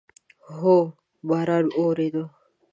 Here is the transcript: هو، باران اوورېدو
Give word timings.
هو، 0.57 0.77
باران 1.27 1.65
اوورېدو 1.77 2.23